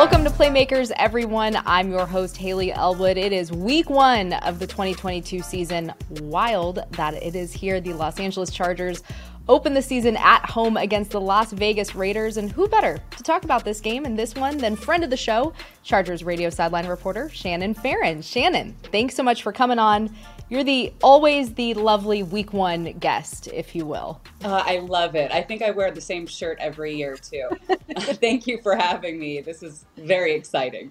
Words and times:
Welcome 0.00 0.24
to 0.24 0.30
Playmakers, 0.30 0.90
everyone. 0.96 1.58
I'm 1.66 1.90
your 1.90 2.06
host, 2.06 2.38
Haley 2.38 2.72
Elwood. 2.72 3.18
It 3.18 3.34
is 3.34 3.52
week 3.52 3.90
one 3.90 4.32
of 4.32 4.58
the 4.58 4.66
2022 4.66 5.42
season. 5.42 5.92
Wild 6.22 6.82
that 6.92 7.12
it 7.22 7.36
is 7.36 7.52
here. 7.52 7.82
The 7.82 7.92
Los 7.92 8.18
Angeles 8.18 8.50
Chargers 8.50 9.02
open 9.46 9.74
the 9.74 9.82
season 9.82 10.16
at 10.16 10.42
home 10.48 10.78
against 10.78 11.10
the 11.10 11.20
Las 11.20 11.52
Vegas 11.52 11.94
Raiders. 11.94 12.38
And 12.38 12.50
who 12.50 12.66
better 12.66 12.98
to 13.14 13.22
talk 13.22 13.44
about 13.44 13.62
this 13.62 13.78
game 13.78 14.06
and 14.06 14.18
this 14.18 14.34
one 14.34 14.56
than 14.56 14.74
friend 14.74 15.04
of 15.04 15.10
the 15.10 15.18
show, 15.18 15.52
Chargers 15.82 16.24
radio 16.24 16.48
sideline 16.48 16.86
reporter, 16.86 17.28
Shannon 17.28 17.74
Farren. 17.74 18.22
Shannon, 18.22 18.74
thanks 18.84 19.14
so 19.14 19.22
much 19.22 19.42
for 19.42 19.52
coming 19.52 19.78
on. 19.78 20.08
You're 20.50 20.64
the 20.64 20.92
always 21.00 21.54
the 21.54 21.74
lovely 21.74 22.24
week 22.24 22.52
one 22.52 22.94
guest, 22.98 23.46
if 23.46 23.76
you 23.76 23.86
will. 23.86 24.20
Uh, 24.42 24.64
I 24.66 24.78
love 24.80 25.14
it. 25.14 25.30
I 25.30 25.42
think 25.42 25.62
I 25.62 25.70
wear 25.70 25.92
the 25.92 26.00
same 26.00 26.26
shirt 26.26 26.58
every 26.60 26.96
year 26.96 27.16
too. 27.16 27.48
Thank 27.98 28.48
you 28.48 28.60
for 28.60 28.74
having 28.74 29.20
me. 29.20 29.40
This 29.42 29.62
is 29.62 29.86
very 29.96 30.34
exciting. 30.34 30.90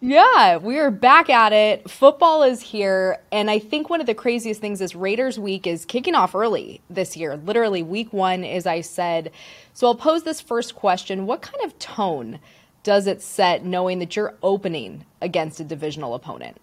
Yeah, 0.00 0.56
we 0.56 0.78
are 0.80 0.90
back 0.90 1.30
at 1.30 1.52
it. 1.52 1.88
Football 1.88 2.42
is 2.42 2.60
here. 2.60 3.20
And 3.30 3.48
I 3.48 3.60
think 3.60 3.88
one 3.88 4.00
of 4.00 4.08
the 4.08 4.14
craziest 4.14 4.60
things 4.60 4.80
is 4.80 4.96
Raiders 4.96 5.38
week 5.38 5.68
is 5.68 5.84
kicking 5.84 6.16
off 6.16 6.34
early 6.34 6.80
this 6.90 7.16
year. 7.16 7.36
Literally, 7.36 7.84
week 7.84 8.12
one, 8.12 8.42
as 8.42 8.66
I 8.66 8.80
said. 8.80 9.30
So 9.72 9.86
I'll 9.86 9.94
pose 9.94 10.24
this 10.24 10.40
first 10.40 10.74
question 10.74 11.26
What 11.26 11.42
kind 11.42 11.64
of 11.64 11.78
tone 11.78 12.40
does 12.82 13.06
it 13.06 13.22
set 13.22 13.64
knowing 13.64 14.00
that 14.00 14.16
you're 14.16 14.34
opening 14.42 15.06
against 15.22 15.60
a 15.60 15.64
divisional 15.64 16.14
opponent? 16.14 16.56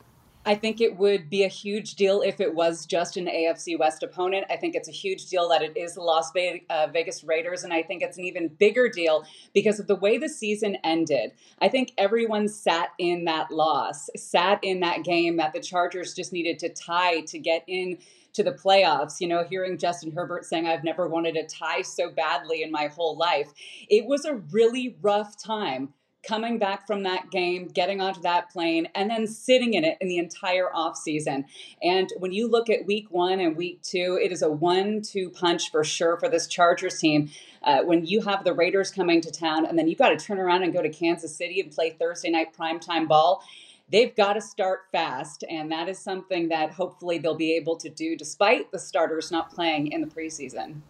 I 0.46 0.56
think 0.56 0.82
it 0.82 0.98
would 0.98 1.30
be 1.30 1.44
a 1.44 1.48
huge 1.48 1.96
deal 1.96 2.22
if 2.22 2.42
it 2.42 2.54
was 2.54 2.86
just 2.86 3.16
an 3.16 3.28
AFC 3.28 3.80
West 3.80 4.04
opponent. 4.04 4.46
I 4.50 4.58
think 4.58 4.76
it's 4.76 4.90
a 4.90 4.92
huge 4.94 5.28
deal 5.28 5.48
that 5.50 5.62
it 5.62 5.78
is 5.78 5.96
the 5.96 6.02
Las 6.02 6.32
uh, 6.70 6.88
Vegas 6.92 7.24
Raiders, 7.24 7.64
and 7.64 7.72
I 7.72 7.82
think 7.82 8.02
it's 8.02 8.18
an 8.18 8.26
even 8.26 8.50
bigger 8.50 8.90
deal 8.90 9.26
because 9.54 9.80
of 9.80 9.88
the 9.88 9.96
way 9.96 10.18
the 10.18 10.28
season 10.28 10.78
ended. 10.84 11.32
I 11.62 11.70
think 11.70 11.94
everyone 11.98 12.50
sat 12.50 12.90
in 12.98 13.24
that 13.26 13.52
loss, 13.52 14.10
sat 14.18 14.60
in 14.64 14.82
that 14.82 15.04
game 15.04 15.38
that 15.38 15.54
the 15.54 15.62
Chargers 15.62 16.14
just 16.14 16.34
needed 16.34 16.60
to 16.60 16.70
tie 16.70 17.22
to 17.22 17.40
get 17.40 17.64
in 17.68 18.00
to 18.34 18.44
the 18.44 18.52
playoffs. 18.52 19.22
You 19.22 19.30
know, 19.30 19.46
hearing 19.50 19.78
Justin 19.78 20.12
Herbert 20.12 20.44
saying, 20.44 20.68
I've 20.68 20.84
never 20.84 21.08
wanted 21.08 21.38
a 21.38 21.46
tie 21.46 21.84
so 21.84 22.10
badly 22.10 22.64
in 22.64 22.72
my 22.72 22.88
whole 22.88 23.16
life. 23.16 23.54
It 23.90 24.06
was 24.06 24.26
a 24.26 24.36
really 24.36 24.98
rough 25.02 25.42
time 25.42 25.94
coming 26.24 26.58
back 26.58 26.88
from 26.88 27.04
that 27.04 27.30
game, 27.32 27.68
getting 27.68 28.00
onto 28.02 28.22
that 28.22 28.50
plane, 28.50 28.88
and 28.96 29.10
then 29.10 29.28
sitting 29.28 29.74
in 29.74 29.84
it 29.84 29.98
in 30.00 30.08
the 30.08 30.18
entire 30.18 30.70
offseason. 30.74 31.46
And 31.82 32.10
when 32.18 32.32
you 32.32 32.48
look 32.50 32.70
at 32.70 32.86
week 32.86 33.08
one 33.12 33.40
and 33.40 33.56
week 33.58 33.82
two, 33.82 34.18
it 34.22 34.32
is 34.32 34.42
a 34.42 34.50
one 34.50 35.02
two 35.02 35.30
punch 35.30 35.70
for 35.70 35.84
sure 35.84 36.18
for 36.18 36.30
this 36.30 36.48
Chargers 36.48 37.00
team. 37.00 37.30
Uh, 37.62 37.82
when 37.84 38.06
you 38.06 38.22
have 38.22 38.44
the 38.44 38.54
Raiders 38.54 38.92
coming 38.92 39.22
to 39.22 39.32
town, 39.32 39.66
and 39.66 39.78
then 39.78 39.88
you've 39.88 40.00
got 40.00 40.10
to 40.10 40.18
turn 40.18 40.40
around 40.40 40.64
and 40.64 40.74
go 40.74 40.82
to 40.82 40.90
Kansas 40.90 41.36
City 41.36 41.62
and 41.62 41.72
play 41.72 41.92
Thursday 41.92 42.30
night 42.30 42.56
primetime 42.58 43.08
ball. 43.08 43.44
They've 43.90 44.16
got 44.16 44.34
to 44.34 44.42
start 44.42 44.82
fast, 44.92 45.44
and 45.50 45.72
that 45.72 45.88
is 45.88 46.00
something 46.00 46.50
that 46.50 46.72
hopefully 46.72 47.20
they'll 47.20 47.36
be 47.36 47.56
able 47.56 47.78
to 47.78 47.90
do 47.90 48.16
despite 48.16 48.72
the 48.72 48.80
starters 48.80 49.32
not 49.32 49.52
playing 49.52 49.92
in 49.92 50.02
the 50.02 50.08
preseason. 50.08 50.82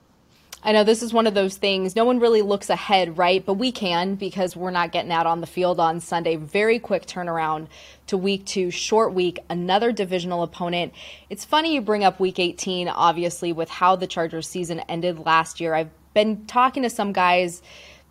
I 0.65 0.71
know 0.71 0.85
this 0.85 1.03
is 1.03 1.11
one 1.11 1.27
of 1.27 1.33
those 1.33 1.57
things. 1.57 1.93
No 1.93 2.05
one 2.05 2.21
really 2.21 2.41
looks 2.41 2.69
ahead, 2.69 3.17
right? 3.17 3.45
But 3.45 3.55
we 3.55 3.73
can 3.73 4.15
because 4.15 4.55
we're 4.55 4.71
not 4.71 4.93
getting 4.93 5.11
out 5.11 5.27
on 5.27 5.41
the 5.41 5.47
field 5.47 5.77
on 5.77 5.99
Sunday. 5.99 6.37
Very 6.37 6.79
quick 6.79 7.05
turnaround 7.05 7.67
to 8.07 8.17
week 8.17 8.45
two, 8.45 8.71
short 8.71 9.13
week, 9.13 9.39
another 9.49 9.91
divisional 9.91 10.41
opponent. 10.41 10.93
It's 11.29 11.43
funny 11.43 11.73
you 11.73 11.81
bring 11.81 12.05
up 12.05 12.17
week 12.17 12.39
18, 12.39 12.87
obviously, 12.87 13.51
with 13.51 13.69
how 13.69 13.97
the 13.97 14.07
Chargers 14.07 14.47
season 14.47 14.79
ended 14.87 15.19
last 15.19 15.59
year. 15.59 15.73
I've 15.73 15.91
been 16.13 16.45
talking 16.45 16.83
to 16.83 16.89
some 16.89 17.11
guys, 17.11 17.61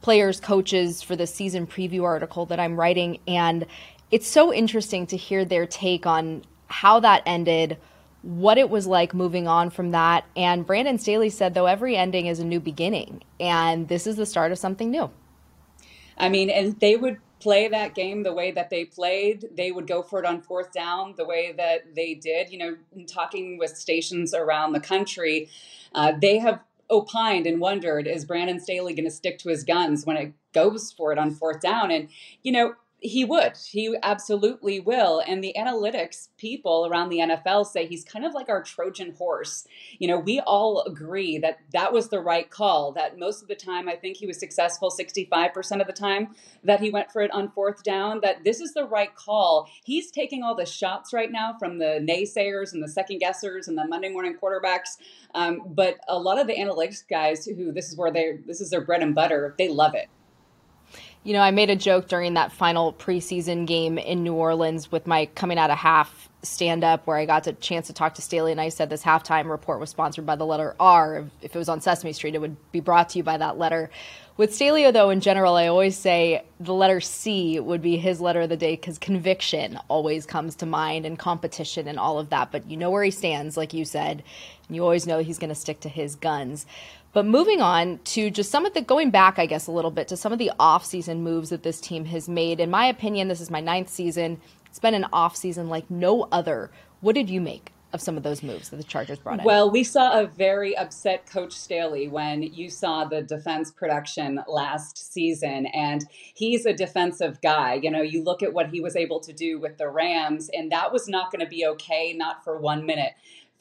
players, 0.03 0.39
coaches 0.39 1.01
for 1.01 1.17
the 1.17 1.27
season 1.27 1.67
preview 1.67 2.05
article 2.05 2.45
that 2.47 2.61
I'm 2.61 2.79
writing, 2.79 3.19
and 3.27 3.65
it's 4.11 4.29
so 4.29 4.53
interesting 4.53 5.07
to 5.07 5.17
hear 5.17 5.47
their 5.47 5.65
take 5.65 6.05
on 6.05 6.45
how 6.67 7.01
that 7.01 7.23
ended 7.25 7.79
what 8.23 8.57
it 8.57 8.71
was 8.71 8.87
like 8.87 9.15
moving 9.15 9.47
on 9.49 9.71
from 9.71 9.91
that. 9.91 10.25
And 10.37 10.67
Brandon 10.67 10.99
Staley 10.99 11.31
said, 11.31 11.55
though, 11.55 11.67
every 11.67 11.97
ending 11.97 12.27
is 12.27 12.39
a 12.39 12.45
new 12.45 12.61
beginning, 12.61 13.23
and 13.41 13.89
this 13.89 14.07
is 14.07 14.17
the 14.17 14.27
start 14.27 14.53
of 14.53 14.59
something 14.59 14.91
new. 14.91 15.11
I 16.17 16.29
mean, 16.29 16.51
and 16.51 16.79
they 16.81 16.97
would 16.97 17.19
play 17.41 17.67
that 17.67 17.95
game 17.95 18.23
the 18.23 18.33
way 18.33 18.53
that 18.53 18.71
they 18.71 18.85
played. 18.85 19.49
They 19.57 19.73
would 19.73 19.89
go 19.89 20.03
for 20.03 20.21
it 20.21 20.25
on 20.25 20.41
fourth 20.41 20.73
down 20.73 21.15
the 21.17 21.25
way 21.25 21.53
that 21.57 21.95
they 21.97 22.15
did. 22.15 22.51
You 22.51 22.59
know, 22.59 23.05
talking 23.07 23.59
with 23.59 23.77
stations 23.77 24.33
around 24.33 24.73
the 24.73 24.81
country, 24.81 25.49
uh, 25.95 26.13
they 26.21 26.39
have 26.39 26.61
opined 26.89 27.47
and 27.47 27.61
wondered 27.61 28.07
is 28.07 28.25
Brandon 28.25 28.61
Staley 28.61 28.95
going 28.95 29.07
to 29.07 29.11
stick 29.11 29.39
to 29.39 29.49
his 29.49 29.65
guns 29.65 30.07
when 30.07 30.17
it 30.17 30.33
goes 30.53 30.93
for 30.93 31.11
it 31.11 31.19
on 31.19 31.33
fourth 31.33 31.61
down? 31.61 31.91
And, 31.91 32.09
you 32.43 32.53
know, 32.53 32.75
he 33.03 33.25
would. 33.25 33.57
He 33.57 33.95
absolutely 34.03 34.79
will. 34.79 35.23
And 35.27 35.43
the 35.43 35.55
analytics 35.59 36.29
people 36.39 36.87
around 36.87 37.09
the 37.09 37.19
NFL 37.19 37.67
say 37.67 37.85
he's 37.85 38.05
kind 38.05 38.25
of 38.25 38.33
like 38.33 38.49
our 38.49 38.63
Trojan 38.63 39.15
horse. 39.19 39.67
You 39.99 40.07
know, 40.07 40.19
we 40.19 40.39
all 40.41 40.83
agree 40.83 41.37
that 41.39 41.59
that 41.73 41.93
was 41.93 42.09
the 42.09 42.21
right 42.21 42.49
call, 42.49 42.93
that 42.93 43.19
most 43.19 43.43
of 43.43 43.49
the 43.49 43.57
time, 43.57 43.89
I 43.89 43.97
think 43.97 44.17
he 44.17 44.27
was 44.27 44.39
successful 44.39 44.91
65% 44.91 45.81
of 45.81 45.87
the 45.89 45.93
time 45.93 46.29
that 46.63 46.81
he 46.81 46.91
went 46.91 47.11
for 47.11 47.23
it 47.23 47.33
on 47.33 47.51
fourth 47.51 47.83
down, 47.83 48.21
that 48.23 48.45
this 48.45 48.61
is 48.61 48.73
the 48.73 48.85
right 48.85 49.15
call. 49.17 49.69
He's 49.85 50.13
taking 50.13 50.45
all 50.45 50.55
the 50.55 50.65
shots 50.65 51.13
right 51.13 51.31
now 51.31 51.57
from 51.59 51.79
the 51.79 52.07
naysayers 52.09 52.73
and 52.73 52.83
the 52.83 52.89
second 52.89 53.21
guessers 53.21 53.67
and 53.67 53.77
the 53.77 53.87
Monday 53.87 54.11
morning 54.11 54.37
quarterbacks. 54.41 54.97
Um, 55.35 55.63
but 55.67 55.99
a 56.07 56.19
lot 56.19 56.39
of 56.39 56.47
the 56.47 56.55
analytics 56.55 57.03
guys 57.09 57.45
who 57.45 57.73
this 57.73 57.91
is 57.91 57.97
where 57.97 58.13
they 58.13 58.39
this 58.47 58.61
is 58.61 58.71
their 58.71 58.81
bread 58.81 59.03
and 59.03 59.15
butter, 59.15 59.55
they 59.59 59.69
love 59.69 59.95
it. 59.95 60.09
You 61.25 61.35
know, 61.35 61.41
I 61.41 61.53
made 61.53 61.71
a 61.71 61.77
joke 61.77 62.09
during 62.09 62.35
that 62.35 62.51
final 62.51 62.93
preseason 62.93 63.65
game 63.67 63.97
in 63.97 64.25
New 64.25 64.35
Orleans 64.35 64.91
with 64.91 65.07
my 65.07 65.27
coming 65.27 65.57
out 65.57 65.71
of 65.71 65.79
half 65.79 66.29
stand 66.43 66.83
up 66.83 67.07
where 67.07 67.17
I 67.17 67.25
got 67.25 67.47
a 67.47 67.53
chance 67.53 67.87
to 67.87 67.93
talk 67.93 68.15
to 68.15 68.23
Staley 68.23 68.51
and 68.51 68.61
I 68.61 68.69
said 68.69 68.91
this 68.91 69.05
halftime 69.05 69.49
report 69.49 69.79
was 69.79 69.91
sponsored 69.91 70.27
by 70.27 70.35
the 70.35 70.45
letter 70.45 70.75
R. 70.81 71.25
If 71.41 71.55
it 71.55 71.59
was 71.59 71.69
on 71.69 71.81
Sesame 71.81 72.13
Street, 72.13 72.35
it 72.35 72.41
would 72.41 72.57
be 72.73 72.81
brought 72.81 73.11
to 73.11 73.19
you 73.19 73.23
by 73.23 73.37
that 73.37 73.59
letter. 73.59 73.91
With 74.37 74.55
Staley, 74.55 74.91
though, 74.91 75.11
in 75.11 75.21
general, 75.21 75.55
I 75.55 75.69
always 75.69 75.97
say 75.97 76.43
the 76.59 76.75
letter 76.75 77.01
C 77.01 77.61
would 77.61 77.83
be 77.83 77.99
his 77.99 78.21
letter 78.21 78.41
of 78.41 78.49
the 78.49 78.57
day 78.57 78.75
because 78.75 78.99
conviction 78.99 79.79
always 79.89 80.27
comes 80.27 80.57
to 80.57 80.67
mind 80.67 81.07
and 81.07 81.19
competition 81.19 81.87
and 81.87 81.99
all 81.99 82.19
of 82.19 82.31
that. 82.31 82.51
But 82.51 82.69
you 82.69 82.77
know 82.77 82.91
where 82.91 83.05
he 83.05 83.11
stands, 83.11 83.57
like 83.57 83.75
you 83.75 83.85
said, 83.85 84.25
you 84.75 84.83
always 84.83 85.07
know 85.07 85.19
he's 85.19 85.39
going 85.39 85.49
to 85.49 85.55
stick 85.55 85.81
to 85.81 85.89
his 85.89 86.15
guns. 86.15 86.67
But 87.13 87.27
moving 87.27 87.61
on 87.61 87.99
to 88.05 88.31
just 88.31 88.51
some 88.51 88.65
of 88.65 88.73
the 88.73 88.81
going 88.81 89.11
back, 89.11 89.39
I 89.39 89.47
guess, 89.47 89.67
a 89.67 89.73
little 89.73 89.91
bit 89.91 90.09
to 90.09 90.17
some 90.17 90.33
of 90.33 90.39
the 90.39 90.51
off-season 90.59 91.23
moves 91.23 91.51
that 91.51 91.63
this 91.63 91.81
team 91.81 92.07
has 92.07 92.29
made. 92.29 92.59
In 92.59 92.71
my 92.71 92.87
opinion, 92.87 93.29
this 93.29 93.41
is 93.41 93.51
my 93.51 93.61
ninth 93.61 93.91
season. 93.91 94.41
It's 94.67 94.79
been 94.79 94.95
an 94.95 95.07
off-season 95.13 95.69
like 95.69 95.91
no 95.91 96.27
other. 96.33 96.71
What 97.03 97.15
did 97.15 97.29
you 97.29 97.41
make 97.41 97.73
of 97.93 98.01
some 98.01 98.17
of 98.17 98.23
those 98.23 98.43
moves 98.43 98.71
that 98.71 98.79
the 98.79 98.83
Chargers 98.83 99.19
brought 99.19 99.41
in? 99.41 99.45
Well, 99.45 99.71
we 99.71 99.85
saw 99.85 100.19
a 100.19 100.27
very 100.27 100.75
upset 100.75 101.27
Coach 101.27 101.53
Staley 101.53 102.09
when 102.09 102.43
you 102.43 102.71
saw 102.71 103.05
the 103.05 103.21
defense 103.21 103.71
production 103.71 104.41
last 104.49 105.13
season, 105.13 105.67
and 105.67 106.07
he's 106.33 106.65
a 106.65 106.73
defensive 106.73 107.43
guy. 107.43 107.75
You 107.75 107.91
know, 107.91 108.01
you 108.01 108.25
look 108.25 108.43
at 108.43 108.55
what 108.55 108.71
he 108.71 108.81
was 108.81 108.97
able 108.97 109.21
to 109.21 109.35
do 109.35 109.61
with 109.61 109.77
the 109.77 109.91
Rams, 109.91 110.49
and 110.55 110.73
that 110.73 110.91
was 110.91 111.07
not 111.07 111.31
going 111.31 111.45
to 111.45 111.51
be 111.51 111.67
okay, 111.67 112.15
not 112.15 112.43
for 112.43 112.59
one 112.59 112.87
minute 112.87 113.13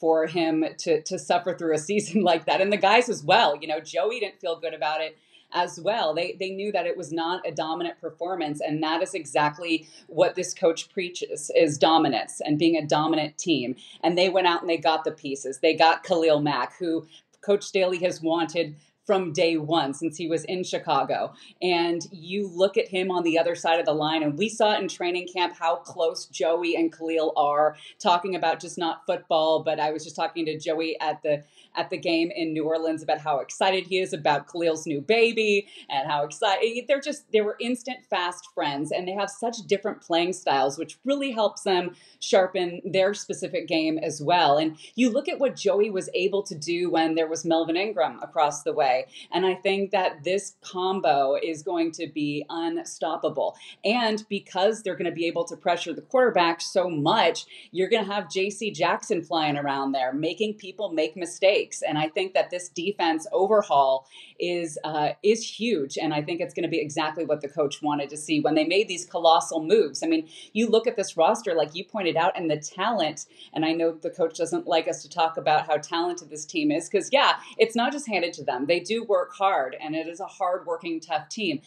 for 0.02 0.26
him 0.26 0.64
to 0.78 1.00
to 1.00 1.16
suffer 1.16 1.56
through 1.56 1.74
a 1.74 1.78
season 1.78 2.22
like 2.30 2.44
that. 2.46 2.60
And 2.60 2.72
the 2.72 2.76
guys 2.76 3.08
as 3.08 3.22
well. 3.22 3.56
You 3.60 3.68
know, 3.68 3.78
Joey 3.78 4.18
didn't 4.18 4.40
feel 4.40 4.58
good 4.58 4.74
about 4.74 5.00
it 5.00 5.16
as 5.52 5.78
well. 5.80 6.12
They 6.12 6.36
they 6.40 6.50
knew 6.50 6.72
that 6.72 6.86
it 6.86 6.96
was 6.96 7.12
not 7.12 7.46
a 7.46 7.52
dominant 7.52 8.00
performance, 8.00 8.60
and 8.60 8.82
that 8.82 9.00
is 9.00 9.14
exactly 9.14 9.86
what 10.08 10.34
this 10.34 10.52
coach 10.54 10.90
preaches: 10.90 11.52
is 11.54 11.78
dominance 11.78 12.40
and 12.44 12.58
being 12.58 12.76
a 12.76 12.84
dominant 12.84 13.38
team. 13.38 13.76
And 14.02 14.18
they 14.18 14.28
went 14.28 14.48
out 14.48 14.60
and 14.60 14.68
they 14.68 14.76
got 14.76 15.04
the 15.04 15.12
pieces. 15.12 15.60
They 15.60 15.74
got 15.74 16.02
Khalil 16.02 16.40
Mack, 16.40 16.76
who 16.78 17.06
Coach 17.40 17.62
Staley 17.62 17.98
has 17.98 18.20
wanted 18.20 18.74
from 19.12 19.30
day 19.30 19.58
one 19.58 19.92
since 19.92 20.16
he 20.16 20.26
was 20.26 20.42
in 20.44 20.64
Chicago. 20.64 21.34
And 21.60 22.00
you 22.10 22.48
look 22.48 22.78
at 22.78 22.88
him 22.88 23.10
on 23.10 23.24
the 23.24 23.38
other 23.38 23.54
side 23.54 23.78
of 23.78 23.84
the 23.84 23.92
line, 23.92 24.22
and 24.22 24.38
we 24.38 24.48
saw 24.48 24.74
in 24.74 24.88
training 24.88 25.28
camp 25.28 25.54
how 25.54 25.76
close 25.76 26.24
Joey 26.24 26.76
and 26.76 26.90
Khalil 26.90 27.34
are, 27.36 27.76
talking 27.98 28.34
about 28.34 28.58
just 28.58 28.78
not 28.78 29.04
football, 29.04 29.62
but 29.62 29.78
I 29.78 29.90
was 29.90 30.02
just 30.02 30.16
talking 30.16 30.46
to 30.46 30.58
Joey 30.58 30.98
at 30.98 31.22
the 31.22 31.44
at 31.74 31.90
the 31.90 31.96
game 31.96 32.30
in 32.34 32.52
New 32.52 32.64
Orleans 32.64 33.02
about 33.02 33.18
how 33.18 33.38
excited 33.38 33.86
he 33.86 33.98
is 33.98 34.12
about 34.12 34.46
Khalil's 34.46 34.86
new 34.86 35.00
baby 35.00 35.66
and 35.88 36.10
how 36.10 36.24
excited 36.24 36.84
they're 36.86 37.00
just 37.00 37.30
they 37.32 37.40
were 37.40 37.56
instant 37.60 38.04
fast 38.10 38.48
friends 38.54 38.92
and 38.92 39.06
they 39.06 39.12
have 39.12 39.30
such 39.30 39.56
different 39.66 40.00
playing 40.02 40.32
styles 40.32 40.78
which 40.78 40.98
really 41.04 41.32
helps 41.32 41.62
them 41.62 41.94
sharpen 42.20 42.80
their 42.84 43.14
specific 43.14 43.66
game 43.66 43.98
as 43.98 44.20
well. 44.20 44.58
And 44.58 44.76
you 44.94 45.10
look 45.10 45.28
at 45.28 45.38
what 45.38 45.56
Joey 45.56 45.90
was 45.90 46.08
able 46.14 46.42
to 46.44 46.54
do 46.54 46.90
when 46.90 47.14
there 47.14 47.28
was 47.28 47.44
Melvin 47.44 47.76
Ingram 47.76 48.20
across 48.22 48.62
the 48.62 48.72
way 48.72 49.01
And 49.32 49.46
I 49.46 49.54
think 49.54 49.90
that 49.90 50.24
this 50.24 50.56
combo 50.60 51.36
is 51.42 51.62
going 51.62 51.92
to 51.92 52.06
be 52.06 52.44
unstoppable. 52.48 53.56
And 53.84 54.24
because 54.28 54.82
they're 54.82 54.96
going 54.96 55.10
to 55.10 55.14
be 55.14 55.26
able 55.26 55.44
to 55.44 55.56
pressure 55.56 55.92
the 55.92 56.02
quarterback 56.02 56.60
so 56.60 56.88
much, 56.88 57.46
you're 57.70 57.88
going 57.88 58.04
to 58.04 58.12
have 58.12 58.24
JC 58.24 58.74
Jackson 58.74 59.22
flying 59.22 59.56
around 59.56 59.92
there, 59.92 60.12
making 60.12 60.54
people 60.54 60.92
make 60.92 61.16
mistakes. 61.16 61.82
And 61.82 61.98
I 61.98 62.08
think 62.08 62.34
that 62.34 62.50
this 62.50 62.68
defense 62.68 63.26
overhaul 63.32 64.06
is 64.38 64.78
uh, 64.84 65.10
is 65.22 65.48
huge, 65.48 65.96
and 65.96 66.12
I 66.12 66.20
think 66.20 66.40
it's 66.40 66.52
going 66.52 66.64
to 66.64 66.68
be 66.68 66.80
exactly 66.80 67.24
what 67.24 67.40
the 67.40 67.48
coach 67.48 67.80
wanted 67.80 68.10
to 68.10 68.16
see 68.16 68.40
when 68.40 68.54
they 68.54 68.64
made 68.64 68.88
these 68.88 69.06
colossal 69.06 69.62
moves. 69.62 70.02
I 70.02 70.06
mean, 70.08 70.28
you 70.52 70.68
look 70.68 70.86
at 70.86 70.96
this 70.96 71.16
roster, 71.16 71.54
like 71.54 71.74
you 71.74 71.84
pointed 71.84 72.16
out, 72.16 72.36
and 72.36 72.50
the 72.50 72.58
talent. 72.58 73.26
And 73.54 73.64
I 73.64 73.72
know 73.72 73.92
the 73.92 74.10
coach 74.10 74.36
doesn't 74.36 74.66
like 74.66 74.88
us 74.88 75.02
to 75.02 75.08
talk 75.08 75.36
about 75.36 75.66
how 75.66 75.76
talented 75.76 76.28
this 76.30 76.44
team 76.44 76.70
is, 76.70 76.88
because 76.88 77.10
yeah, 77.12 77.34
it's 77.56 77.76
not 77.76 77.92
just 77.92 78.08
handed 78.08 78.32
to 78.34 78.44
them. 78.44 78.66
They 78.66 78.80
do 78.82 79.04
work 79.04 79.32
hard, 79.34 79.76
and 79.80 79.94
it 79.94 80.06
is 80.06 80.20
a 80.20 80.26
hard-working, 80.26 81.00
tough 81.00 81.28
team. 81.28 81.60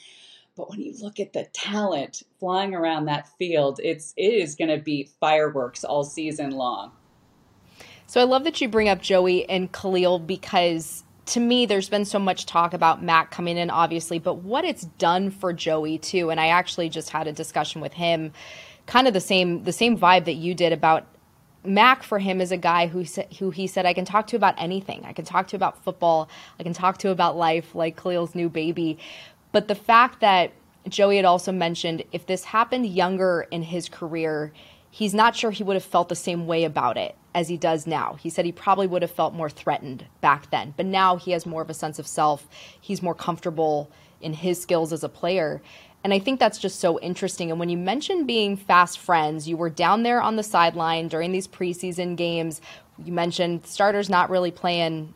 But 0.56 0.70
when 0.70 0.82
you 0.82 0.94
look 1.02 1.20
at 1.20 1.34
the 1.34 1.46
talent 1.54 2.24
flying 2.40 2.74
around 2.74 3.06
that 3.06 3.28
field, 3.38 3.80
it's 3.84 4.14
it 4.16 4.34
is 4.34 4.56
going 4.56 4.70
to 4.70 4.78
be 4.78 5.10
fireworks 5.20 5.84
all 5.84 6.04
season 6.04 6.52
long. 6.52 6.92
So 8.08 8.22
I 8.22 8.24
love 8.24 8.44
that 8.44 8.62
you 8.62 8.70
bring 8.70 8.88
up 8.88 9.02
Joey 9.02 9.50
and 9.50 9.72
Khalil 9.72 10.20
because 10.20 11.04
to 11.28 11.40
me, 11.40 11.66
there's 11.66 11.90
been 11.90 12.06
so 12.06 12.20
much 12.20 12.46
talk 12.46 12.74
about 12.74 13.04
Mack 13.04 13.32
coming 13.32 13.58
in, 13.58 13.70
obviously, 13.70 14.20
but 14.20 14.36
what 14.36 14.64
it's 14.64 14.84
done 14.84 15.32
for 15.32 15.54
Joey 15.54 15.98
too. 15.98 16.30
And 16.30 16.40
I 16.40 16.48
actually 16.48 16.88
just 16.88 17.10
had 17.10 17.28
a 17.28 17.32
discussion 17.32 17.82
with 17.82 17.94
him, 17.94 18.32
kind 18.86 19.08
of 19.08 19.14
the 19.14 19.22
same 19.22 19.64
the 19.64 19.74
same 19.74 19.98
vibe 19.98 20.26
that 20.26 20.36
you 20.36 20.54
did 20.54 20.72
about 20.72 21.08
Mack 21.66 22.04
for 22.04 22.20
him 22.20 22.42
is 22.42 22.52
a 22.52 22.58
guy 22.58 22.88
who 22.88 23.04
who 23.40 23.52
he 23.52 23.68
said 23.68 23.86
I 23.86 23.94
can 23.94 24.06
talk 24.06 24.28
to 24.28 24.36
about 24.36 24.56
anything. 24.58 25.04
I 25.06 25.14
can 25.14 25.26
talk 25.26 25.48
to 25.50 25.56
about 25.56 25.84
football. 25.84 26.30
I 26.60 26.64
can 26.64 26.74
talk 26.74 26.98
to 27.00 27.10
about 27.10 27.38
life, 27.38 27.76
like 27.76 27.96
Khalil's 27.96 28.36
new 28.36 28.50
baby. 28.50 28.98
But 29.52 29.68
the 29.68 29.76
fact 29.76 30.20
that 30.22 30.52
Joey 30.88 31.16
had 31.16 31.26
also 31.26 31.52
mentioned 31.52 32.04
if 32.12 32.26
this 32.26 32.44
happened 32.44 32.86
younger 32.86 33.48
in 33.52 33.64
his 33.64 33.90
career, 33.90 34.54
he's 34.92 35.14
not 35.14 35.36
sure 35.36 35.52
he 35.52 35.64
would 35.64 35.76
have 35.76 35.84
felt 35.84 36.10
the 36.10 36.16
same 36.16 36.46
way 36.48 36.64
about 36.64 36.98
it 36.98 37.16
as 37.34 37.50
he 37.50 37.58
does 37.58 37.86
now. 37.86 38.14
He 38.14 38.30
said 38.30 38.46
he 38.46 38.52
probably 38.52 38.88
would 38.88 39.02
have 39.02 39.12
felt 39.12 39.34
more 39.34 39.50
threatened 39.50 40.06
back 40.22 40.50
then, 40.52 40.74
but 40.78 40.86
now 40.86 41.18
he 41.18 41.32
has 41.32 41.46
more 41.46 41.62
of 41.62 41.70
a 41.70 41.74
sense 41.74 42.00
of 42.00 42.08
self. 42.08 42.48
He's 42.80 43.02
more 43.02 43.16
comfortable 43.16 43.92
in 44.22 44.34
his 44.34 44.62
skills 44.62 44.94
as 44.94 45.04
a 45.04 45.10
player. 45.10 45.62
And 46.06 46.14
I 46.14 46.20
think 46.20 46.40
that's 46.40 46.60
just 46.60 46.80
so 46.80 47.00
interesting. 47.00 47.50
And 47.50 47.60
when 47.60 47.70
you 47.70 47.80
mentioned 47.80 48.28
being 48.28 48.58
fast 48.58 49.00
friends, 49.00 49.48
you 49.48 49.58
were 49.58 49.72
down 49.72 50.04
there 50.04 50.22
on 50.22 50.36
the 50.36 50.44
sideline 50.44 51.08
during 51.08 51.32
these 51.32 51.48
preseason 51.48 52.16
games. 52.16 52.62
You 53.04 53.12
mentioned 53.12 53.66
starters 53.66 54.08
not 54.08 54.30
really 54.30 54.52
playing 54.52 55.16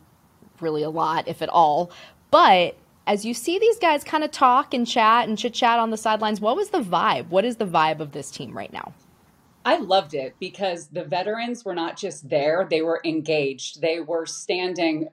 really 0.60 0.82
a 0.82 0.90
lot, 0.90 1.28
if 1.28 1.42
at 1.42 1.48
all. 1.48 1.92
But 2.32 2.76
as 3.06 3.24
you 3.24 3.34
see 3.34 3.56
these 3.60 3.78
guys 3.78 4.02
kind 4.02 4.24
of 4.24 4.32
talk 4.32 4.74
and 4.74 4.84
chat 4.84 5.28
and 5.28 5.38
chit 5.38 5.54
chat 5.54 5.78
on 5.78 5.90
the 5.90 5.96
sidelines, 5.96 6.40
what 6.40 6.56
was 6.56 6.70
the 6.70 6.82
vibe? 6.82 7.28
What 7.28 7.44
is 7.44 7.54
the 7.54 7.66
vibe 7.66 8.00
of 8.00 8.10
this 8.10 8.28
team 8.28 8.52
right 8.52 8.72
now? 8.72 8.92
I 9.64 9.76
loved 9.76 10.14
it 10.14 10.34
because 10.40 10.88
the 10.88 11.04
veterans 11.04 11.64
were 11.64 11.74
not 11.74 11.96
just 11.98 12.28
there, 12.28 12.66
they 12.68 12.82
were 12.82 13.00
engaged. 13.04 13.80
They 13.80 14.00
were 14.00 14.26
standing 14.26 15.10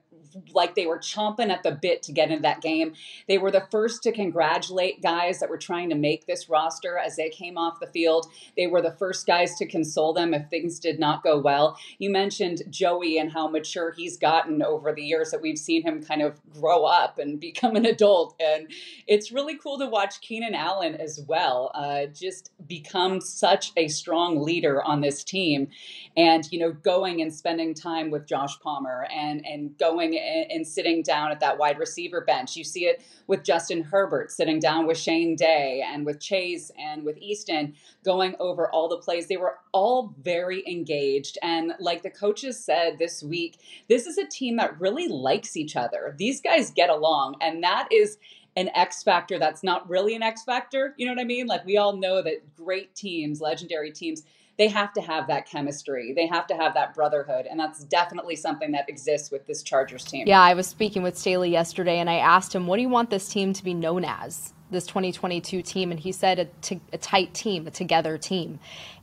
like 0.52 0.74
they 0.74 0.86
were 0.86 0.98
chomping 0.98 1.50
at 1.50 1.62
the 1.62 1.72
bit 1.72 2.02
to 2.04 2.12
get 2.12 2.30
into 2.30 2.42
that 2.42 2.60
game. 2.60 2.94
They 3.26 3.38
were 3.38 3.50
the 3.50 3.66
first 3.70 4.02
to 4.04 4.12
congratulate 4.12 5.02
guys 5.02 5.40
that 5.40 5.50
were 5.50 5.58
trying 5.58 5.90
to 5.90 5.94
make 5.94 6.26
this 6.26 6.48
roster 6.48 6.98
as 6.98 7.16
they 7.16 7.30
came 7.30 7.58
off 7.58 7.80
the 7.80 7.86
field. 7.86 8.26
They 8.56 8.66
were 8.66 8.82
the 8.82 8.92
first 8.92 9.26
guys 9.26 9.54
to 9.56 9.66
console 9.66 10.12
them 10.12 10.34
if 10.34 10.48
things 10.48 10.78
did 10.78 10.98
not 10.98 11.22
go 11.22 11.38
well. 11.38 11.78
You 11.98 12.10
mentioned 12.10 12.62
Joey 12.70 13.18
and 13.18 13.32
how 13.32 13.48
mature 13.48 13.92
he's 13.96 14.16
gotten 14.16 14.62
over 14.62 14.92
the 14.92 15.02
years 15.02 15.30
that 15.30 15.42
we've 15.42 15.58
seen 15.58 15.82
him 15.82 16.02
kind 16.02 16.22
of 16.22 16.40
grow 16.52 16.84
up 16.84 17.18
and 17.18 17.40
become 17.40 17.76
an 17.76 17.86
adult. 17.86 18.34
And 18.40 18.70
it's 19.06 19.32
really 19.32 19.56
cool 19.56 19.78
to 19.78 19.86
watch 19.86 20.20
Keenan 20.20 20.54
Allen 20.54 20.94
as 20.94 21.20
well, 21.26 21.70
uh, 21.74 22.06
just 22.06 22.50
become 22.66 23.20
such 23.20 23.72
a 23.76 23.88
strong 23.88 24.42
leader 24.42 24.82
on 24.82 25.00
this 25.00 25.24
team. 25.24 25.68
And, 26.16 26.50
you 26.50 26.58
know, 26.58 26.72
going 26.72 27.22
and 27.22 27.32
spending 27.32 27.74
time 27.74 28.10
with 28.10 28.26
Josh 28.26 28.58
Palmer 28.60 29.06
and, 29.14 29.44
and 29.46 29.76
going 29.78 30.14
and, 30.18 30.66
sitting 30.66 31.02
down 31.02 31.30
at 31.30 31.40
that 31.40 31.58
wide 31.58 31.78
receiver 31.78 32.20
bench. 32.20 32.56
You 32.56 32.64
see 32.64 32.86
it 32.86 33.02
with 33.26 33.44
Justin 33.44 33.82
Herbert 33.82 34.30
sitting 34.30 34.58
down 34.58 34.86
with 34.86 34.98
Shane 34.98 35.36
Day 35.36 35.84
and 35.86 36.04
with 36.04 36.20
Chase 36.20 36.70
and 36.78 37.04
with 37.04 37.16
Easton 37.18 37.74
going 38.04 38.34
over 38.38 38.70
all 38.70 38.88
the 38.88 38.98
plays. 38.98 39.28
They 39.28 39.36
were 39.36 39.58
all 39.72 40.14
very 40.20 40.66
engaged. 40.68 41.38
And 41.42 41.72
like 41.80 42.02
the 42.02 42.10
coaches 42.10 42.62
said 42.62 42.98
this 42.98 43.22
week, 43.22 43.58
this 43.88 44.06
is 44.06 44.18
a 44.18 44.26
team 44.26 44.56
that 44.56 44.78
really 44.80 45.08
likes 45.08 45.56
each 45.56 45.76
other. 45.76 46.14
These 46.18 46.40
guys 46.40 46.70
get 46.70 46.90
along. 46.90 47.36
And 47.40 47.62
that 47.62 47.88
is 47.90 48.18
an 48.56 48.70
X 48.74 49.04
factor 49.04 49.38
that's 49.38 49.62
not 49.62 49.88
really 49.88 50.16
an 50.16 50.22
X 50.22 50.42
factor. 50.42 50.94
You 50.96 51.06
know 51.06 51.12
what 51.12 51.20
I 51.20 51.24
mean? 51.24 51.46
Like 51.46 51.64
we 51.64 51.76
all 51.76 51.96
know 51.96 52.22
that 52.22 52.56
great 52.56 52.94
teams, 52.94 53.40
legendary 53.40 53.92
teams, 53.92 54.24
they 54.58 54.68
have 54.68 54.92
to 54.92 55.00
have 55.00 55.28
that 55.28 55.46
chemistry. 55.46 56.12
They 56.14 56.26
have 56.26 56.46
to 56.48 56.54
have 56.56 56.74
that 56.74 56.92
brotherhood. 56.92 57.46
And 57.48 57.58
that's 57.58 57.84
definitely 57.84 58.34
something 58.34 58.72
that 58.72 58.88
exists 58.88 59.30
with 59.30 59.46
this 59.46 59.62
Chargers 59.62 60.04
team. 60.04 60.26
Yeah, 60.26 60.42
I 60.42 60.54
was 60.54 60.66
speaking 60.66 61.02
with 61.02 61.16
Staley 61.16 61.50
yesterday 61.50 61.98
and 61.98 62.10
I 62.10 62.16
asked 62.16 62.54
him, 62.54 62.66
what 62.66 62.76
do 62.76 62.82
you 62.82 62.88
want 62.88 63.08
this 63.10 63.28
team 63.28 63.52
to 63.52 63.64
be 63.64 63.72
known 63.72 64.04
as? 64.04 64.52
This 64.70 64.84
2022 64.86 65.62
team, 65.62 65.90
and 65.90 65.98
he 65.98 66.12
said 66.12 66.38
a, 66.38 66.44
t- 66.60 66.80
a 66.92 66.98
tight 66.98 67.32
team, 67.32 67.66
a 67.66 67.70
together 67.70 68.18
team. 68.18 68.58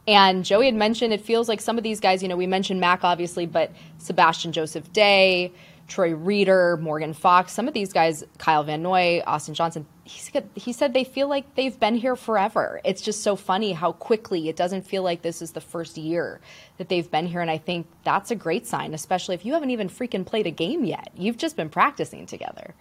And 0.08 0.46
Joey 0.46 0.66
had 0.68 0.76
mentioned 0.76 1.12
it 1.12 1.22
feels 1.22 1.50
like 1.50 1.60
some 1.60 1.80
of 1.80 1.84
these 1.84 2.00
guys, 2.00 2.22
you 2.22 2.30
know, 2.30 2.38
we 2.38 2.46
mentioned 2.46 2.80
Mack 2.80 3.04
obviously, 3.04 3.48
but 3.48 3.72
Sebastian 3.98 4.52
Joseph 4.52 4.92
Day, 4.94 5.52
Troy 5.88 6.16
Reeder, 6.16 6.78
Morgan 6.78 7.14
Fox, 7.14 7.54
some 7.54 7.68
of 7.68 7.74
these 7.74 7.94
guys, 7.94 8.24
Kyle 8.40 8.64
Van 8.64 8.82
Noy, 8.82 9.22
Austin 9.28 9.54
Johnson, 9.54 9.86
he 10.04 10.74
said 10.74 10.94
they 10.94 11.04
feel 11.04 11.28
like 11.28 11.56
they've 11.56 11.80
been 11.80 11.96
here 11.96 12.16
forever. 12.16 12.82
It's 12.84 13.02
just 13.02 13.22
so 13.22 13.36
funny 13.36 13.74
how 13.74 13.92
quickly 13.92 14.50
it 14.50 14.56
doesn't 14.56 14.84
feel 14.88 15.04
like 15.04 15.22
this 15.22 15.42
is 15.42 15.52
the 15.52 15.62
first 15.62 15.98
year 15.98 16.42
that 16.78 16.90
they've 16.90 17.10
been 17.10 17.28
here. 17.28 17.42
And 17.42 17.52
I 17.52 17.58
think 17.60 17.88
that's 18.04 18.32
a 18.32 18.36
great 18.36 18.66
sign, 18.66 18.94
especially 18.94 19.36
if 19.36 19.46
you 19.46 19.54
haven't 19.54 19.72
even 19.72 19.90
freaking 19.90 20.26
played 20.26 20.48
a 20.48 20.52
game 20.52 20.86
yet. 20.86 21.10
You've 21.16 21.38
just 21.38 21.56
been 21.56 21.70
practicing 21.70 22.26
together. 22.26 22.74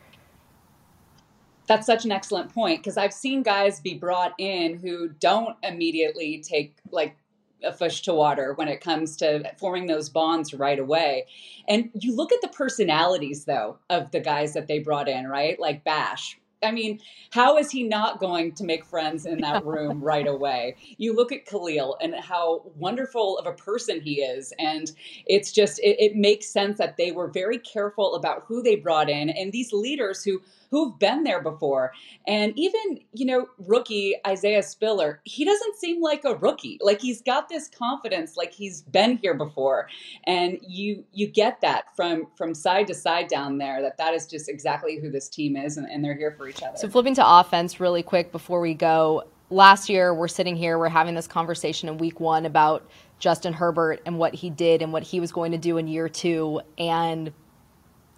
That's 1.66 1.86
such 1.86 2.04
an 2.04 2.12
excellent 2.12 2.52
point 2.52 2.80
because 2.80 2.98
I've 2.98 3.14
seen 3.14 3.42
guys 3.42 3.80
be 3.80 3.94
brought 3.94 4.34
in 4.38 4.78
who 4.78 5.08
don't 5.08 5.56
immediately 5.62 6.42
take 6.46 6.76
like 6.90 7.16
a 7.64 7.72
fish 7.72 8.02
to 8.02 8.14
water 8.14 8.54
when 8.54 8.68
it 8.68 8.80
comes 8.80 9.16
to 9.16 9.50
forming 9.58 9.86
those 9.86 10.08
bonds 10.08 10.54
right 10.54 10.78
away. 10.78 11.26
And 11.68 11.90
you 11.94 12.14
look 12.14 12.32
at 12.32 12.40
the 12.42 12.48
personalities, 12.48 13.44
though, 13.44 13.78
of 13.90 14.10
the 14.10 14.20
guys 14.20 14.54
that 14.54 14.66
they 14.66 14.78
brought 14.78 15.08
in, 15.08 15.26
right? 15.26 15.58
Like 15.58 15.84
Bash. 15.84 16.38
I 16.64 16.72
mean, 16.72 17.00
how 17.30 17.56
is 17.56 17.70
he 17.70 17.82
not 17.82 18.18
going 18.18 18.52
to 18.54 18.64
make 18.64 18.84
friends 18.84 19.26
in 19.26 19.40
that 19.42 19.64
room 19.66 20.00
right 20.02 20.26
away? 20.26 20.76
You 20.96 21.14
look 21.14 21.32
at 21.32 21.46
Khalil 21.46 21.96
and 22.00 22.14
how 22.14 22.62
wonderful 22.76 23.38
of 23.38 23.46
a 23.46 23.52
person 23.52 24.00
he 24.00 24.22
is. 24.22 24.52
And 24.58 24.90
it's 25.26 25.52
just, 25.52 25.78
it, 25.80 25.96
it 25.98 26.16
makes 26.16 26.48
sense 26.48 26.78
that 26.78 26.96
they 26.96 27.12
were 27.12 27.28
very 27.28 27.58
careful 27.58 28.14
about 28.14 28.44
who 28.46 28.62
they 28.62 28.76
brought 28.76 29.10
in 29.10 29.30
and 29.30 29.52
these 29.52 29.72
leaders 29.72 30.24
who 30.24 30.40
who've 30.74 30.98
been 30.98 31.22
there 31.22 31.40
before. 31.40 31.92
And 32.26 32.52
even, 32.58 32.98
you 33.12 33.26
know, 33.26 33.46
rookie 33.58 34.16
Isaiah 34.26 34.62
Spiller, 34.62 35.20
he 35.22 35.44
doesn't 35.44 35.76
seem 35.76 36.02
like 36.02 36.24
a 36.24 36.34
rookie. 36.34 36.78
Like 36.82 37.00
he's 37.00 37.22
got 37.22 37.48
this 37.48 37.68
confidence 37.68 38.36
like 38.36 38.52
he's 38.52 38.82
been 38.82 39.18
here 39.18 39.34
before. 39.34 39.88
And 40.24 40.58
you 40.66 41.04
you 41.12 41.28
get 41.28 41.60
that 41.60 41.84
from 41.94 42.26
from 42.36 42.54
side 42.54 42.88
to 42.88 42.94
side 42.94 43.28
down 43.28 43.58
there 43.58 43.82
that 43.82 43.98
that 43.98 44.14
is 44.14 44.26
just 44.26 44.48
exactly 44.48 44.98
who 45.00 45.10
this 45.10 45.28
team 45.28 45.56
is 45.56 45.76
and, 45.76 45.86
and 45.86 46.04
they're 46.04 46.16
here 46.16 46.34
for 46.36 46.48
each 46.48 46.53
other. 46.62 46.76
So 46.76 46.88
flipping 46.88 47.14
to 47.16 47.26
offense 47.26 47.80
really 47.80 48.02
quick 48.02 48.32
before 48.32 48.60
we 48.60 48.74
go. 48.74 49.24
Last 49.50 49.88
year 49.88 50.14
we're 50.14 50.28
sitting 50.28 50.56
here, 50.56 50.78
we're 50.78 50.88
having 50.88 51.14
this 51.14 51.26
conversation 51.26 51.88
in 51.88 51.98
week 51.98 52.20
1 52.20 52.46
about 52.46 52.88
Justin 53.18 53.52
Herbert 53.52 54.00
and 54.06 54.18
what 54.18 54.34
he 54.34 54.50
did 54.50 54.82
and 54.82 54.92
what 54.92 55.02
he 55.02 55.20
was 55.20 55.32
going 55.32 55.52
to 55.52 55.58
do 55.58 55.78
in 55.78 55.86
year 55.86 56.08
2 56.08 56.60
and 56.78 57.32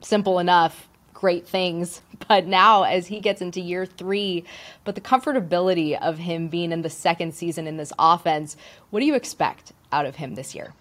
simple 0.00 0.38
enough 0.38 0.88
great 1.16 1.46
things. 1.46 2.02
But 2.28 2.46
now, 2.46 2.84
as 2.84 3.06
he 3.06 3.20
gets 3.20 3.42
into 3.42 3.60
year 3.60 3.84
three, 3.84 4.44
but 4.84 4.94
the 4.94 5.02
comfortability 5.02 6.00
of 6.00 6.16
him 6.16 6.48
being 6.48 6.72
in 6.72 6.80
the 6.80 6.88
second 6.88 7.34
season 7.34 7.66
in 7.66 7.76
this 7.76 7.92
offense, 7.98 8.56
what 8.88 9.00
do 9.00 9.06
you 9.06 9.14
expect 9.14 9.72
out 9.92 10.06
of 10.06 10.16
him 10.16 10.34
this 10.34 10.54
year? 10.54 10.72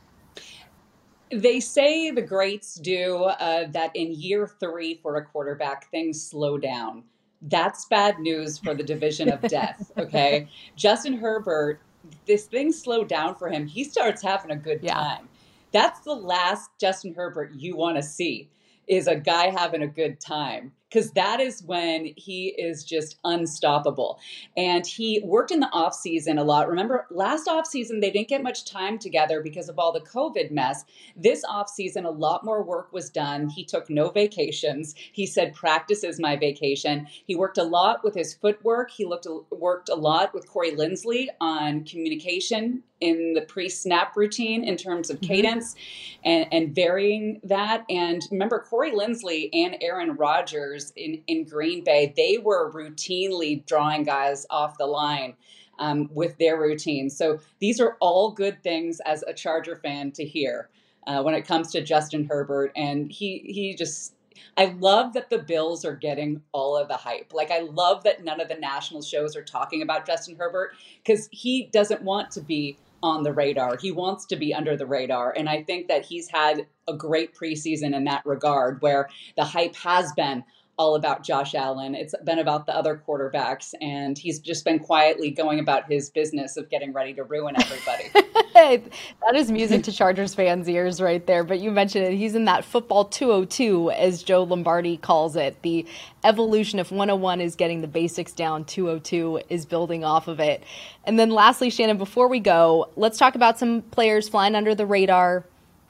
They 1.29 1.59
say 1.59 2.09
the 2.09 2.21
greats 2.21 2.75
do 2.75 3.25
uh, 3.25 3.67
that 3.71 3.91
in 3.95 4.13
year 4.13 4.47
three 4.47 4.95
for 5.03 5.17
a 5.17 5.25
quarterback, 5.25 5.91
things 5.91 6.24
slow 6.24 6.57
down. 6.57 7.03
That's 7.42 7.86
bad 7.86 8.20
news 8.20 8.58
for 8.58 8.74
the 8.74 8.84
division 8.84 9.30
of 9.30 9.42
death. 9.42 9.92
Okay. 9.98 10.48
Justin 10.75 11.18
Herbert, 11.18 11.80
this 12.25 12.46
thing 12.46 12.72
slowed 12.72 13.08
down 13.08 13.36
for 13.36 13.50
him. 13.50 13.65
He 13.65 13.84
starts 13.84 14.22
having 14.22 14.51
a 14.51 14.56
good 14.56 14.86
time. 14.86 15.27
That's 15.72 16.01
the 16.01 16.13
last 16.13 16.70
Justin 16.80 17.13
Herbert 17.13 17.54
you 17.56 17.75
want 17.75 17.98
to 17.98 18.04
see 18.04 18.50
is 18.88 19.08
a 19.08 19.15
guy 19.15 19.50
having 19.50 19.82
a 19.82 19.88
good 19.88 20.20
time. 20.20 20.72
Because 20.89 21.12
that 21.12 21.39
is 21.39 21.63
when 21.63 22.13
he 22.15 22.56
is 22.58 22.84
just 22.84 23.18
unstoppable. 23.24 24.20
And 24.56 24.86
he 24.86 25.22
worked 25.24 25.51
in 25.51 25.60
the 25.60 25.70
off 25.72 25.94
season 25.94 26.38
a 26.38 26.44
lot. 26.44 26.70
Remember, 26.70 27.08
last 27.10 27.48
off 27.48 27.65
season 27.65 28.00
they 28.00 28.12
didn't 28.12 28.30
get 28.30 28.44
much 28.44 28.65
time 28.65 28.98
together 28.98 29.42
because 29.42 29.70
of 29.70 29.80
all 29.80 29.92
the 29.92 30.01
COVID 30.01 30.51
mess. 30.51 30.86
This 31.15 31.44
off 31.44 31.70
season, 31.70 32.06
a 32.06 32.12
lot 32.12 32.46
more 32.46 32.63
work 32.63 32.94
was 32.94 33.10
done. 33.10 33.50
He 33.50 33.65
took 33.65 33.89
no 33.89 34.10
vacations. 34.10 34.96
He 35.12 35.25
said, 35.25 35.54
"Practice 35.54 36.04
is 36.04 36.20
my 36.20 36.36
vacation." 36.36 37.08
He 37.25 37.36
worked 37.36 37.58
a 37.58 37.63
lot 37.63 38.04
with 38.04 38.15
his 38.15 38.34
footwork. 38.34 38.92
He 38.92 39.06
looked 39.06 39.27
worked 39.51 39.89
a 39.89 39.96
lot 39.96 40.34
with 40.34 40.48
Corey 40.48 40.72
Linsley 40.72 41.27
on 41.42 41.84
communication 41.84 42.84
in 43.01 43.34
the 43.34 43.42
pre-snap 43.42 44.15
routine 44.15 44.63
in 44.63 44.77
terms 44.77 45.10
of 45.10 45.18
mm-hmm. 45.18 45.27
cadence 45.27 45.74
mm-hmm. 45.74 46.30
and, 46.30 46.54
and 46.54 46.75
varying 46.75 47.42
that. 47.44 47.84
And 47.89 48.22
remember, 48.32 48.65
Corey 48.68 48.92
Linsley 48.92 49.50
and 49.54 49.75
Aaron 49.82 50.15
Rodgers 50.15 50.75
in, 50.96 51.22
in 51.27 51.46
Green 51.46 51.84
Bay, 51.84 52.13
they 52.15 52.38
were 52.38 52.72
routinely 52.72 53.65
drawing 53.65 54.03
guys 54.03 54.46
off 54.50 54.77
the 54.77 54.88
line. 54.88 55.36
Um, 55.77 56.10
with 56.13 56.38
their 56.38 56.58
routine. 56.58 57.10
So 57.10 57.39
these 57.60 57.82
are 57.82 57.98
all 58.00 58.32
good 58.32 58.63
things 58.63 59.01
as 59.05 59.25
a 59.27 59.34
Charger 59.34 59.75
fan 59.75 60.13
to 60.13 60.24
hear 60.24 60.70
uh, 61.05 61.22
when 61.22 61.36
it 61.36 61.46
comes 61.46 61.70
to 61.74 61.84
Justin 61.84 62.25
Herbert. 62.29 62.72
And 62.77 63.12
he 63.12 63.39
he 63.39 63.75
just 63.75 64.15
I 64.58 64.65
love 64.79 65.13
that 65.13 65.29
the 65.29 65.39
Bills 65.39 65.84
are 65.86 65.96
getting 65.96 66.41
all 66.51 66.77
of 66.77 66.88
the 66.88 66.96
hype. 66.96 67.34
Like, 67.34 67.51
I 67.51 67.60
love 67.60 68.03
that 68.03 68.24
none 68.24 68.39
of 68.39 68.48
the 68.48 68.55
national 68.55 69.01
shows 69.01 69.36
are 69.36 69.44
talking 69.44 69.82
about 69.82 70.05
Justin 70.05 70.36
Herbert 70.38 70.75
because 71.03 71.27
he 71.32 71.70
doesn't 71.72 72.01
want 72.01 72.32
to 72.32 72.41
be 72.41 72.77
on 73.03 73.24
the 73.24 73.34
radar. 73.34 73.77
He 73.77 73.91
wants 73.91 74.25
to 74.27 74.36
be 74.36 74.53
under 74.53 74.75
the 74.75 74.86
radar. 74.86 75.34
And 75.36 75.50
I 75.50 75.63
think 75.63 75.88
that 75.88 76.05
he's 76.05 76.29
had 76.29 76.67
a 76.88 76.94
great 76.96 77.36
preseason 77.36 77.94
in 77.96 78.05
that 78.05 78.25
regard 78.25 78.82
where 78.82 79.10
the 79.36 79.44
hype 79.44 79.75
has 79.75 80.12
been 80.13 80.44
all 80.77 80.96
about 80.96 81.24
Josh 81.24 81.55
Allen. 81.55 81.96
It's 81.96 82.13
been 82.24 82.39
about 82.39 82.65
the 82.65 82.75
other 82.75 83.01
quarterbacks, 83.08 83.74
and 83.82 84.17
he's 84.17 84.39
just 84.39 84.65
been 84.65 84.79
quietly 84.79 85.32
going 85.32 85.60
about 85.60 85.89
his 85.89 86.10
business 86.10 86.58
of 86.58 86.70
getting 86.70 86.91
ready 86.91 87.13
to 87.13 87.24
ruin 87.24 87.55
everybody. 87.60 88.10
that 88.53 89.36
is 89.36 89.51
music 89.51 89.84
to 89.84 89.91
Chargers 89.91 90.36
fans' 90.36 90.67
ears 90.67 91.01
right 91.01 91.25
there. 91.25 91.44
But 91.44 91.60
you 91.60 91.72
mentioned 91.72 92.05
it. 92.05 92.13
He's 92.13 92.36
in 92.36 92.46
that 92.46 92.65
football 92.65 93.05
202, 93.05 93.91
as 93.91 94.24
Joe 94.24 94.44
Lombardi 94.44 94.98
calls 94.98 95.36
it. 95.36 95.62
The 95.62 95.86
evolution 96.24 96.79
of 96.79 96.91
101 96.91 97.39
is 97.39 97.55
getting 97.55 97.82
the 97.82 97.88
basics 97.88 98.34
down, 98.34 98.65
202 98.65 99.41
is 99.50 99.65
building 99.65 100.03
off 100.03 100.27
of 100.27 100.39
it. 100.39 100.63
And 101.05 101.17
then 101.17 101.29
lastly, 101.29 101.70
Shannon, 101.70 101.98
before 101.98 102.27
we 102.27 102.39
go, 102.39 102.89
let's 102.96 103.17
talk 103.17 103.36
about 103.36 103.60
some 103.60 103.82
players 103.82 104.27
flying 104.27 104.55
under 104.55 104.75
the 104.75 104.86
radar 104.86 105.46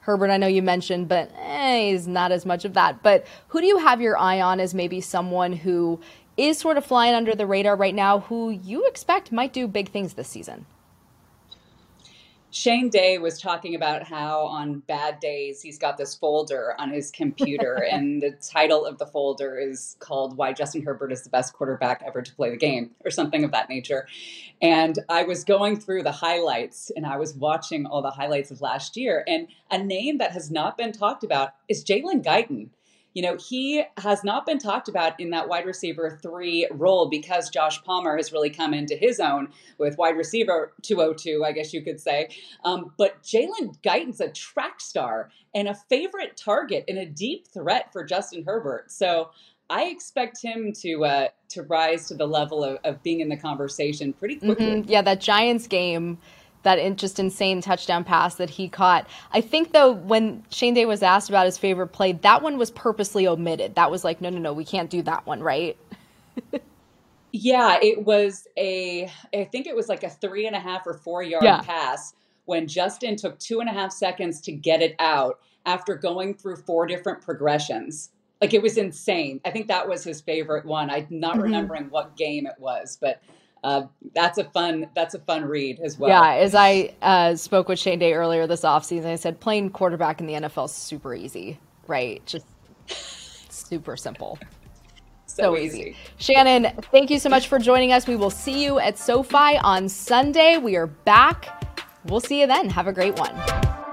Herbert, 0.06 0.30
I 0.30 0.36
know 0.36 0.46
you 0.46 0.62
mentioned, 0.62 1.08
but 1.08 1.32
eh, 1.36 1.90
he's 1.90 2.06
not 2.06 2.30
as 2.30 2.46
much 2.46 2.64
of 2.64 2.74
that. 2.74 3.02
But 3.02 3.26
who 3.48 3.60
do 3.60 3.66
you 3.66 3.78
have 3.78 4.00
your 4.00 4.16
eye 4.16 4.40
on 4.40 4.60
as 4.60 4.72
maybe 4.72 5.00
someone 5.00 5.52
who 5.52 5.98
is 6.36 6.58
sort 6.58 6.76
of 6.76 6.86
flying 6.86 7.12
under 7.12 7.34
the 7.34 7.44
radar 7.44 7.74
right 7.74 7.94
now, 7.94 8.20
who 8.20 8.50
you 8.50 8.86
expect 8.86 9.32
might 9.32 9.52
do 9.52 9.66
big 9.66 9.88
things 9.88 10.14
this 10.14 10.28
season? 10.28 10.64
Shane 12.50 12.88
Day 12.88 13.18
was 13.18 13.40
talking 13.40 13.74
about 13.74 14.04
how 14.04 14.46
on 14.46 14.80
bad 14.80 15.20
days 15.20 15.60
he's 15.60 15.78
got 15.78 15.96
this 15.96 16.14
folder 16.14 16.74
on 16.78 16.90
his 16.90 17.10
computer, 17.10 17.74
and 17.90 18.22
the 18.22 18.32
title 18.32 18.84
of 18.84 18.98
the 18.98 19.06
folder 19.06 19.58
is 19.58 19.96
called 19.98 20.36
Why 20.36 20.52
Justin 20.52 20.82
Herbert 20.82 21.12
is 21.12 21.22
the 21.22 21.30
Best 21.30 21.52
Quarterback 21.52 22.02
Ever 22.06 22.22
to 22.22 22.34
Play 22.34 22.50
the 22.50 22.56
Game, 22.56 22.92
or 23.04 23.10
something 23.10 23.44
of 23.44 23.52
that 23.52 23.68
nature. 23.68 24.06
And 24.62 24.98
I 25.08 25.24
was 25.24 25.44
going 25.44 25.78
through 25.78 26.02
the 26.02 26.12
highlights 26.12 26.90
and 26.96 27.04
I 27.04 27.18
was 27.18 27.34
watching 27.34 27.84
all 27.84 28.00
the 28.00 28.10
highlights 28.10 28.50
of 28.50 28.60
last 28.60 28.96
year, 28.96 29.24
and 29.26 29.48
a 29.70 29.78
name 29.78 30.18
that 30.18 30.32
has 30.32 30.50
not 30.50 30.78
been 30.78 30.92
talked 30.92 31.24
about 31.24 31.54
is 31.68 31.84
Jalen 31.84 32.24
Guyton 32.24 32.70
you 33.16 33.22
know, 33.22 33.34
he 33.38 33.82
has 33.96 34.22
not 34.22 34.44
been 34.44 34.58
talked 34.58 34.88
about 34.88 35.18
in 35.18 35.30
that 35.30 35.48
wide 35.48 35.64
receiver 35.64 36.18
three 36.22 36.68
role 36.70 37.08
because 37.08 37.48
Josh 37.48 37.82
Palmer 37.82 38.14
has 38.14 38.30
really 38.30 38.50
come 38.50 38.74
into 38.74 38.94
his 38.94 39.20
own 39.20 39.48
with 39.78 39.96
wide 39.96 40.18
receiver 40.18 40.74
202, 40.82 41.42
I 41.42 41.52
guess 41.52 41.72
you 41.72 41.80
could 41.80 41.98
say. 41.98 42.28
Um, 42.62 42.92
but 42.98 43.22
Jalen 43.22 43.82
Guyton's 43.82 44.20
a 44.20 44.28
track 44.28 44.82
star 44.82 45.30
and 45.54 45.66
a 45.66 45.74
favorite 45.88 46.36
target 46.36 46.84
and 46.88 46.98
a 46.98 47.06
deep 47.06 47.48
threat 47.48 47.90
for 47.90 48.04
Justin 48.04 48.44
Herbert. 48.44 48.92
So 48.92 49.30
I 49.70 49.84
expect 49.84 50.42
him 50.42 50.74
to 50.82 51.06
uh, 51.06 51.28
to 51.48 51.62
rise 51.62 52.08
to 52.08 52.14
the 52.14 52.26
level 52.26 52.62
of, 52.62 52.80
of 52.84 53.02
being 53.02 53.20
in 53.20 53.30
the 53.30 53.36
conversation 53.38 54.12
pretty 54.12 54.36
quickly. 54.36 54.66
Mm-hmm. 54.66 54.90
Yeah, 54.90 55.00
that 55.00 55.22
Giants 55.22 55.66
game 55.66 56.18
that 56.66 56.96
just 56.96 57.20
insane 57.20 57.60
touchdown 57.60 58.02
pass 58.02 58.34
that 58.34 58.50
he 58.50 58.68
caught. 58.68 59.08
I 59.30 59.40
think 59.40 59.72
though 59.72 59.92
when 59.92 60.42
Shane 60.50 60.74
Day 60.74 60.84
was 60.84 61.00
asked 61.00 61.28
about 61.28 61.46
his 61.46 61.56
favorite 61.56 61.88
play, 61.88 62.12
that 62.12 62.42
one 62.42 62.58
was 62.58 62.72
purposely 62.72 63.26
omitted. 63.28 63.76
That 63.76 63.88
was 63.88 64.02
like, 64.02 64.20
no, 64.20 64.30
no, 64.30 64.38
no, 64.38 64.52
we 64.52 64.64
can't 64.64 64.90
do 64.90 65.00
that 65.02 65.24
one, 65.26 65.44
right? 65.44 65.76
yeah, 67.32 67.78
it 67.80 68.04
was 68.04 68.48
a. 68.56 69.08
I 69.32 69.44
think 69.44 69.68
it 69.68 69.76
was 69.76 69.88
like 69.88 70.02
a 70.02 70.10
three 70.10 70.48
and 70.48 70.56
a 70.56 70.58
half 70.58 70.88
or 70.88 70.94
four 70.94 71.22
yard 71.22 71.44
yeah. 71.44 71.60
pass 71.60 72.14
when 72.46 72.66
Justin 72.66 73.14
took 73.14 73.38
two 73.38 73.60
and 73.60 73.68
a 73.68 73.72
half 73.72 73.92
seconds 73.92 74.40
to 74.40 74.52
get 74.52 74.82
it 74.82 74.96
out 74.98 75.38
after 75.66 75.94
going 75.94 76.34
through 76.34 76.56
four 76.56 76.84
different 76.86 77.22
progressions. 77.22 78.10
Like 78.40 78.54
it 78.54 78.62
was 78.62 78.76
insane. 78.76 79.40
I 79.44 79.52
think 79.52 79.68
that 79.68 79.88
was 79.88 80.02
his 80.02 80.20
favorite 80.20 80.66
one. 80.66 80.90
I'm 80.90 81.06
not 81.10 81.34
mm-hmm. 81.34 81.42
remembering 81.42 81.90
what 81.90 82.16
game 82.16 82.44
it 82.46 82.56
was, 82.58 82.98
but 83.00 83.22
uh, 83.66 83.88
that's 84.14 84.38
a 84.38 84.44
fun 84.44 84.88
that's 84.94 85.14
a 85.14 85.18
fun 85.18 85.44
read 85.44 85.80
as 85.80 85.98
well. 85.98 86.08
Yeah, 86.08 86.34
as 86.40 86.54
I 86.54 86.94
uh, 87.02 87.34
spoke 87.34 87.68
with 87.68 87.80
Shane 87.80 87.98
Day 87.98 88.14
earlier 88.14 88.46
this 88.46 88.60
offseason, 88.60 89.06
I 89.06 89.16
said 89.16 89.40
playing 89.40 89.70
quarterback 89.70 90.20
in 90.20 90.26
the 90.26 90.34
NFL 90.34 90.66
is 90.66 90.72
super 90.72 91.16
easy, 91.16 91.58
right? 91.88 92.24
Just 92.26 92.46
super 93.50 93.96
simple. 93.96 94.38
So, 95.28 95.54
so 95.54 95.58
easy. 95.58 95.80
easy. 95.80 95.96
Shannon, 96.16 96.72
thank 96.92 97.10
you 97.10 97.18
so 97.18 97.28
much 97.28 97.48
for 97.48 97.58
joining 97.58 97.92
us. 97.92 98.06
We 98.06 98.16
will 98.16 98.30
see 98.30 98.64
you 98.64 98.78
at 98.78 98.96
SoFi 98.96 99.58
on 99.58 99.86
Sunday. 99.86 100.56
We 100.56 100.76
are 100.76 100.86
back. 100.86 101.84
We'll 102.06 102.20
see 102.20 102.40
you 102.40 102.46
then. 102.46 102.70
Have 102.70 102.86
a 102.86 102.92
great 102.92 103.18
one. 103.18 103.85